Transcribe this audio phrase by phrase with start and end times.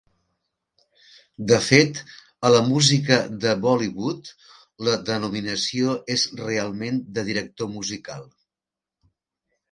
[1.49, 1.99] De fet,
[2.47, 4.31] a la música de Bollywood,
[4.87, 8.25] la denominació és realment de director musical.